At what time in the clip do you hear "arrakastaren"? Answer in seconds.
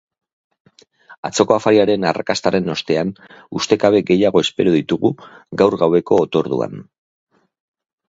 2.13-2.73